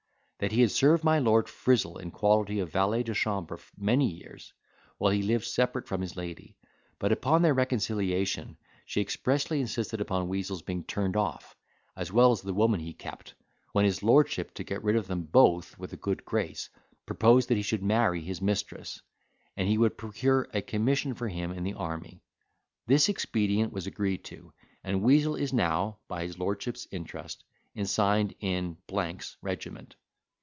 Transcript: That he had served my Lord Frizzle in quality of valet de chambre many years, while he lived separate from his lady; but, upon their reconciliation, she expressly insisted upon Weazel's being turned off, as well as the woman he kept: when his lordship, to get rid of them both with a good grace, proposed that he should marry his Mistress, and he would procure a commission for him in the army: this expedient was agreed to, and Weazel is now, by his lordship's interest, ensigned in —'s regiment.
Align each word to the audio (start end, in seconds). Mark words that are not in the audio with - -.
That 0.41 0.51
he 0.53 0.61
had 0.61 0.71
served 0.71 1.03
my 1.03 1.19
Lord 1.19 1.47
Frizzle 1.47 1.99
in 1.99 2.09
quality 2.09 2.57
of 2.59 2.71
valet 2.71 3.03
de 3.03 3.13
chambre 3.13 3.59
many 3.77 4.09
years, 4.11 4.53
while 4.97 5.11
he 5.11 5.21
lived 5.21 5.45
separate 5.45 5.87
from 5.87 6.01
his 6.01 6.15
lady; 6.17 6.57
but, 6.97 7.11
upon 7.11 7.43
their 7.43 7.53
reconciliation, 7.53 8.57
she 8.87 9.01
expressly 9.01 9.61
insisted 9.61 10.01
upon 10.01 10.27
Weazel's 10.29 10.63
being 10.63 10.83
turned 10.85 11.15
off, 11.15 11.55
as 11.95 12.11
well 12.11 12.31
as 12.31 12.41
the 12.41 12.55
woman 12.55 12.79
he 12.79 12.91
kept: 12.91 13.35
when 13.73 13.85
his 13.85 14.01
lordship, 14.01 14.51
to 14.55 14.63
get 14.63 14.83
rid 14.83 14.95
of 14.95 15.05
them 15.05 15.21
both 15.25 15.77
with 15.77 15.93
a 15.93 15.97
good 15.97 16.25
grace, 16.25 16.71
proposed 17.05 17.47
that 17.49 17.57
he 17.57 17.61
should 17.61 17.83
marry 17.83 18.21
his 18.23 18.41
Mistress, 18.41 18.99
and 19.55 19.67
he 19.67 19.77
would 19.77 19.95
procure 19.95 20.49
a 20.55 20.63
commission 20.63 21.13
for 21.13 21.27
him 21.27 21.51
in 21.51 21.63
the 21.63 21.75
army: 21.75 22.23
this 22.87 23.09
expedient 23.09 23.71
was 23.71 23.85
agreed 23.85 24.23
to, 24.23 24.51
and 24.83 25.03
Weazel 25.03 25.35
is 25.39 25.53
now, 25.53 25.99
by 26.07 26.23
his 26.23 26.39
lordship's 26.39 26.87
interest, 26.89 27.43
ensigned 27.75 28.33
in 28.39 28.75
—'s 28.89 29.37
regiment. 29.43 29.97